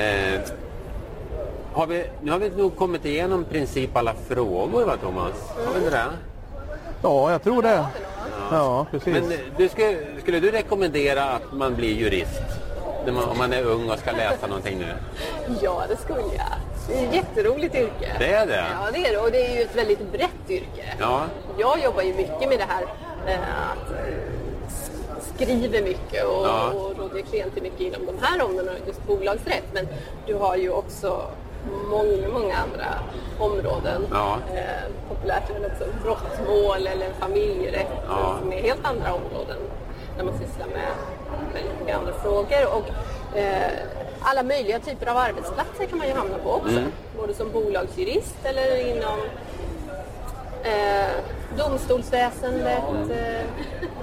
[0.00, 0.40] Eh,
[1.72, 5.50] har vi, nu har vi nog kommit igenom princip alla frågor va Thomas?
[5.66, 6.04] Har vi inte det?
[7.02, 7.86] Ja, jag tror det.
[8.50, 9.12] Ja, precis.
[9.12, 12.42] Men eh, du skulle, skulle du rekommendera att man blir jurist?
[13.06, 14.94] Man, om man är ung och ska läsa någonting nu?
[15.62, 16.46] Ja, det skulle jag.
[16.88, 18.16] Det är ett jätteroligt yrke.
[18.18, 18.64] Det är det?
[18.84, 19.18] Ja, det är det.
[19.18, 20.94] Och det är ju ett väldigt brett yrke.
[20.98, 21.22] Ja.
[21.58, 22.82] Jag jobbar ju mycket med det här
[23.26, 24.14] eh, att eh,
[25.34, 26.70] skriver mycket och, Ja.
[26.70, 29.64] och rådger klienter mycket inom de här områdena, just bolagsrätt.
[29.72, 29.88] Men
[30.26, 31.22] du har ju också
[31.90, 32.88] många, många andra
[33.38, 34.06] områden.
[34.10, 34.38] Ja.
[34.54, 38.36] Eh, populärt är också brottmål eller familjerätt Ja.
[38.40, 39.58] som är helt andra områden
[40.16, 40.88] där man sysslar med
[41.54, 42.74] väldigt mycket andra frågor.
[42.76, 42.88] Och,
[43.38, 43.72] eh,
[44.20, 46.78] alla möjliga typer av arbetsplatser kan man ju hamna på också.
[46.78, 46.92] Mm.
[47.16, 49.18] Både som bolagsjurist eller inom
[50.62, 51.10] eh,
[51.56, 53.42] domstolsväsendet, eh,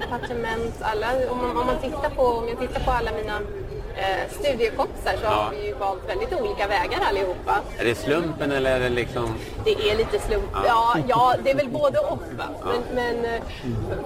[0.00, 0.74] departement.
[0.80, 3.40] Alla, om, man, om, man tittar på, om jag tittar på alla mina
[3.98, 5.28] eh, studiekompisar så Ja.
[5.30, 7.60] har vi ju valt väldigt olika vägar allihopa.
[7.78, 9.34] Är det slumpen eller är det liksom...
[9.64, 10.44] Det är lite slump.
[10.66, 12.18] Ja, ja det är väl både och.
[12.38, 12.44] Va?
[12.64, 13.42] Men, men eh,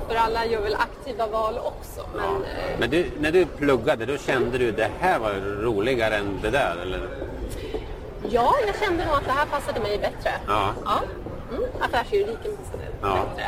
[0.08, 2.06] för alla gör väl aktiva val också.
[2.16, 6.38] Men, eh, Men du, när du pluggade då kände du det här var roligare än
[6.42, 7.08] det där eller?
[8.30, 10.30] ja, jag kände nog att det här passade mig bättre.
[10.48, 10.68] Ja.
[10.84, 11.00] Ja.
[11.50, 13.18] Mm, affärsjuridiken passade Ja.
[13.36, 13.46] bättre.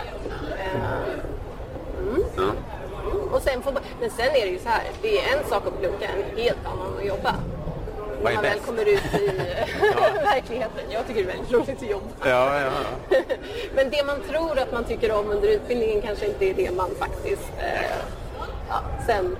[0.62, 0.80] Eh,
[2.37, 2.42] Ja.
[3.34, 5.80] Och sen får, men sen är det ju så här, det är en sak att
[5.80, 7.34] plugga, en helt annan att jobba.
[8.24, 9.26] När man väl kommer ut i
[10.24, 10.84] verkligheten.
[10.90, 12.06] Jag tycker det är väldigt roligt att jobba.
[12.24, 12.70] Ja, ja,
[13.10, 13.16] ja.
[13.74, 16.90] Men det man tror att man tycker om under utbildningen kanske inte är det man
[16.98, 19.36] faktiskt eh, sen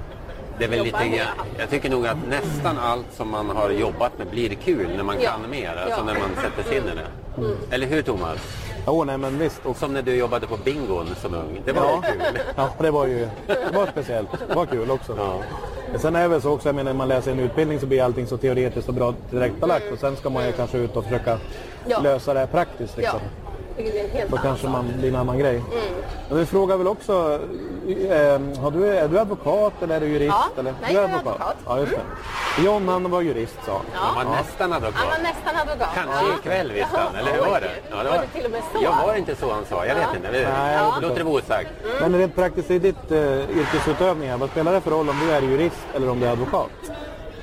[0.59, 1.28] Det är väl lite grann,
[1.59, 5.18] jag tycker nog att nästan allt som man har jobbat med blir kul när man
[5.18, 7.74] kan mer, alltså när man sätter sig in i det.
[7.74, 8.63] Eller hur Thomas?
[8.87, 9.66] Jo, nej men visst.
[9.66, 11.62] Och, Som när du jobbade på bingon som ung.
[11.64, 12.38] Det var ja, ju kul.
[12.57, 14.29] ja, det var ju det var speciellt.
[14.49, 15.14] Det var kul också.
[15.18, 15.40] Ja.
[15.99, 18.03] Sen är det väl så också, jag menar, när man läser en utbildning så blir
[18.03, 21.38] allting så teoretiskt och bra tillrättalagt och sen ska man ju kanske ut och försöka
[21.87, 22.01] Ja.
[22.01, 22.94] lösa det här praktiskt.
[22.97, 23.20] Ja, Liksom.
[23.77, 25.55] Vilket är en helt Då kanske man blir en annan grej.
[25.57, 25.95] Mm.
[26.29, 27.13] Men vi frågar väl också,
[28.09, 30.35] eh, har du, är du advokat eller är du jurist?
[30.57, 30.75] Ja, eller?
[30.83, 31.57] nej, du jag är advokat.
[31.67, 32.63] Ja, just det.
[32.65, 33.85] John han var jurist sa han.
[33.93, 35.23] Han var nästan Han var advokat.
[35.23, 35.89] nästan advokat.
[35.95, 36.35] Kanske Ja.
[36.39, 37.71] ikväll visste han, eller hur var det?
[37.91, 38.83] Ja, var det till och med så?
[38.83, 40.31] Jag var inte så han sa, jag vet inte.
[40.33, 41.69] Det, Nej, jag vet låter det vara osagt.
[42.01, 45.43] Men rent praktiskt i ditt uh, yrkesutövning, vad spelar det för roll om du är
[45.43, 46.71] jurist eller om du är advokat?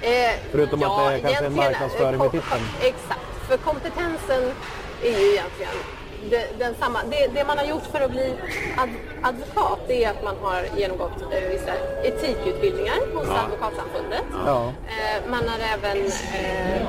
[0.01, 0.09] Eh,
[0.51, 2.61] Förutom att det är kanske en egentligen, marknadsföring eh, med kom- titeln.
[2.81, 4.43] Exakt, för kompetensen
[5.03, 6.00] är ju egentligen det,
[6.59, 6.99] den samma.
[7.11, 8.33] Det, det man har gjort för att bli
[8.77, 8.89] ad,
[9.23, 11.71] advokat det är att man har genomgått eh, vissa
[12.03, 13.39] etikutbildningar hos Ja.
[13.45, 14.23] Advokatsamfundet.
[14.45, 14.63] Ja.
[14.87, 16.81] Eh, man har även eh,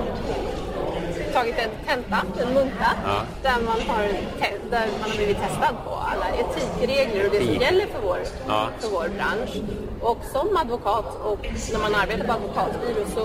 [1.33, 3.21] tagit en tenta, en munta, Ja.
[3.43, 4.09] där, man har
[4.41, 8.19] te- där man har blivit testad på alla etikregler och det som gäller för vår,
[8.49, 8.69] Ja.
[8.81, 9.57] för vår bransch.
[10.01, 11.39] Och som advokat och
[11.73, 13.21] när man arbetar på advokatbyrå så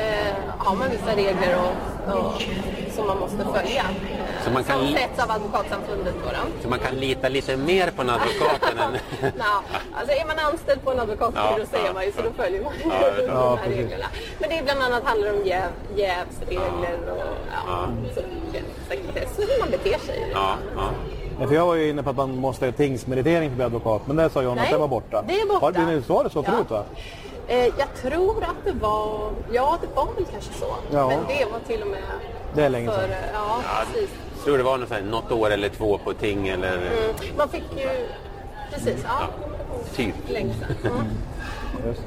[0.00, 2.42] eh, har man vissa regler och, och,
[2.94, 3.84] som man måste följa.
[4.44, 6.14] Eh, Så man kan som sätts av Advokatsamfundet.
[6.24, 6.62] Då, då.
[6.62, 8.92] Så man kan lita lite mer på en advokat än en...
[9.38, 9.44] Nå,
[9.94, 12.30] alltså är man anställd på en advokatbyrå Ja, så är ja, man ju så då
[12.36, 13.78] följer man Ja, de ja, här precis.
[13.80, 14.06] reglerna.
[14.38, 17.18] Men det är bland annat handlar om jäv, jävsregler och
[17.66, 18.20] ja, så,
[18.88, 20.30] sekretess hur man beter sig.
[20.34, 20.82] Ja, ja.
[21.40, 23.64] Ja, för jag var ju inne på att man måste ha tingsmeritering för att bli
[23.64, 25.24] advokat, men det sa John att det var borta.
[25.28, 25.66] det är borta.
[25.66, 26.52] Har det, så var det så Ja.
[26.52, 26.84] förut va?
[27.48, 30.74] Eh, jag tror att det var, ja det var väl kanske så.
[30.92, 31.08] Ja.
[31.08, 32.02] Men det var till och med
[32.54, 33.10] Det är länge för, sedan.
[33.32, 33.60] Ja,
[33.92, 34.10] precis.
[34.44, 37.36] Tror det var något, här, något år eller två på ting eller Mm.
[37.36, 37.88] Man fick ju...
[38.72, 39.28] Precis, ja.
[39.96, 40.14] typ.
[40.28, 40.92] Länge sedan.
[40.92, 41.06] Mm.
[41.86, 42.02] Just.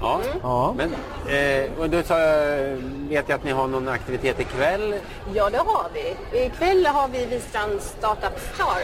[0.00, 0.20] Ja.
[0.42, 0.74] Ja.
[0.76, 0.94] Men,
[1.36, 2.14] eh, och då så,
[3.08, 4.94] vet jag att ni har någon aktivitet ikväll.
[5.34, 6.38] Ja, det har vi.
[6.38, 8.78] Ikväll har vi Wistrand Startup Star.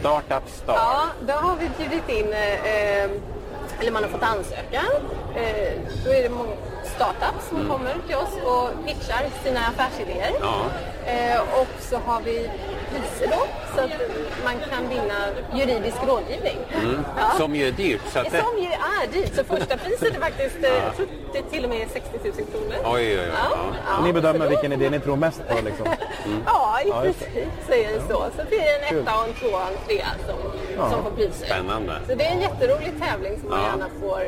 [0.00, 0.74] Startup Star.
[0.74, 3.10] Ja, då har vi bjudit in, eh,
[3.80, 4.82] eller man har fått ansöka.
[5.34, 5.72] Eh,
[6.04, 6.52] då är det många
[6.96, 10.32] startups som kommer till oss och pitchar sina affärsidéer.
[10.40, 10.64] Ja.
[11.06, 12.50] Eh, och så har vi
[12.90, 13.90] priser då, så att
[14.44, 15.18] man kan vinna
[15.54, 16.58] juridisk rådgivning.
[17.16, 17.38] Ja.
[17.38, 18.00] Som ju är dyrt.
[18.12, 18.38] Så att det...
[18.42, 19.34] Som ju är dyrt.
[19.36, 22.74] Så första priset är faktiskt, eh, tror det är till och med 60 000 kronor.
[22.84, 23.28] Oj, oj, oj.
[23.34, 23.58] Ja, Ja.
[23.98, 25.86] ja, Ni bedömer vilken idé ni tror mest på liksom.
[26.46, 27.02] Ja, i Ja, det.
[27.02, 28.24] princip så är det så.
[28.36, 31.46] Så det är en etta och en tvåa och en trea som, som får priser.
[31.46, 31.92] Spännande.
[32.08, 33.66] Så det är en jätterolig tävling som man Ja.
[33.66, 34.22] gärna får,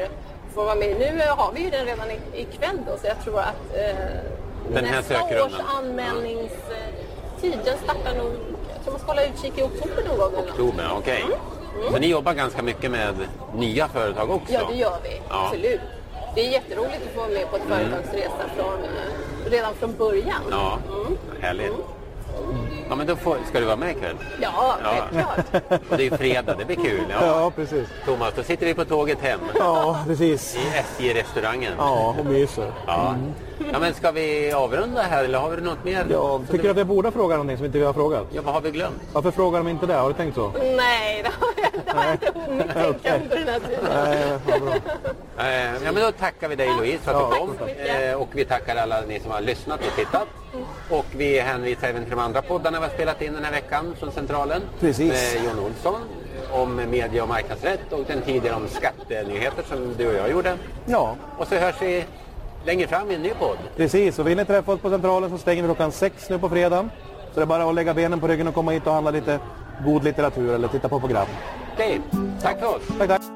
[0.54, 0.94] får vara med i.
[0.94, 3.94] Nu eh, har vi ju den redan i- ikväll då, så jag tror att eh,
[4.68, 5.60] Den här nästa sökrundan.
[5.60, 8.32] års anmälningstid, den startar nog,
[8.74, 10.44] jag tror man ska hålla utkik i oktober någon gång.
[10.44, 11.24] Oktober, okej.
[11.90, 13.14] Så ni jobbar ganska mycket med
[13.56, 14.52] nya företag också?
[14.52, 15.20] Ja, det gör vi.
[15.28, 15.46] Ja.
[15.46, 15.80] Absolut.
[16.34, 18.78] Det är jätteroligt att få vara med på ett företagsresa från,
[19.50, 20.42] redan från början.
[20.50, 20.78] Ja,
[21.40, 21.72] härligt.
[22.94, 24.16] Ja, men då får, ska du vara med ikväll?
[24.40, 24.90] Ja, Ja.
[25.10, 25.62] självklart.
[25.90, 27.04] Och det är ju fredag, det blir kul.
[27.10, 27.16] Ja.
[27.26, 27.88] Ja, precis.
[28.06, 30.56] Thomas, då sitter vi på tåget hem Ja, precis.
[30.56, 31.72] i SJ-restaurangen.
[31.78, 32.72] Ja, och myser.
[32.86, 33.14] Ja.
[33.72, 36.06] ja, men ska vi avrunda här eller har vi något mer?
[36.10, 38.26] Ja, tycker du att vi borde fråga någonting som inte vi har frågat?
[38.32, 39.02] Ja, vad har vi glömt?
[39.12, 39.94] Varför frågar de inte det?
[39.94, 40.52] Har du tänkt så?
[40.76, 43.84] Nej, det har jag, det har jag inte hunnit tänka under den här tiden.
[43.94, 44.74] Nej, vad bra.
[45.44, 47.30] Eh, ja, men då tackar vi dig Louise för att Ja.
[47.30, 47.68] du kom.
[48.08, 50.28] Eh, och vi tackar alla ni som har lyssnat och tittat.
[50.90, 53.96] Och vi hänvisar även till de andra poddarna vi har spelat in den här veckan
[53.98, 54.62] från Centralen.
[54.80, 55.34] Precis.
[55.34, 56.00] Med Jon Olsson
[56.52, 60.56] om media och marknadsrätt och den tidigare om skattenyheter som du och jag gjorde.
[60.86, 62.04] Ja, Och så hörs vi
[62.64, 63.58] längre fram i en ny podd.
[63.76, 64.18] precis.
[64.18, 66.90] Och vill ni träffa oss på Centralen så stänger vi klockan sex nu på fredagen.
[67.34, 69.38] Så det är bara att lägga benen på ryggen och komma hit och handla lite
[69.84, 71.26] god litteratur eller titta på program.
[71.74, 72.00] Okej,
[72.42, 72.82] tack för oss.
[72.98, 73.33] Tack, tack.